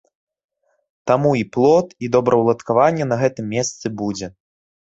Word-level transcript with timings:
Таму 1.11 1.33
і 1.41 1.43
плот, 1.57 1.93
і 2.07 2.11
добраўладкаванне 2.15 3.05
на 3.11 3.21
гэтым 3.23 3.45
месцы 3.55 3.85
будзе. 4.01 4.35